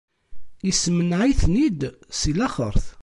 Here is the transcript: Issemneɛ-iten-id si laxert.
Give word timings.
Issemneɛ-iten-id 0.69 1.81
si 2.19 2.31
laxert. 2.39 2.85